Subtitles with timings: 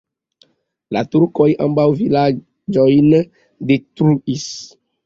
[0.97, 3.13] La turkoj ambaŭ vilaĝojn
[3.71, 4.53] detruis.